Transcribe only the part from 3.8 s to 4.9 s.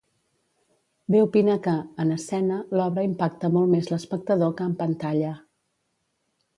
l'espectador que en